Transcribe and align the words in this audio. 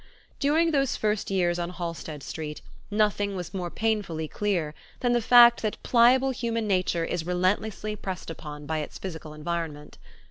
During 0.39 0.71
those 0.71 0.95
first 0.97 1.29
years 1.29 1.59
on 1.59 1.69
Halsted 1.69 2.23
Street 2.23 2.63
nothing 2.89 3.35
was 3.35 3.53
more 3.53 3.69
painfully 3.69 4.27
clear 4.27 4.73
than 5.01 5.13
the 5.13 5.21
fact 5.21 5.61
that 5.61 5.77
pliable 5.83 6.31
human 6.31 6.65
nature 6.65 7.05
is 7.05 7.23
relentlessly 7.27 7.95
pressed 7.95 8.31
upon 8.31 8.65
by 8.65 8.79
its 8.79 8.97
physical 8.97 9.31
environment. 9.31 9.99